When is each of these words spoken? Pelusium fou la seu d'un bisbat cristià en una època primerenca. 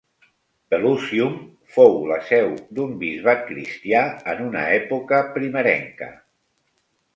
Pelusium 0.73 1.35
fou 1.75 1.97
la 2.13 2.17
seu 2.29 2.49
d'un 2.79 2.97
bisbat 3.05 3.45
cristià 3.51 4.03
en 4.35 4.43
una 4.49 4.65
època 4.81 5.23
primerenca. 5.39 6.13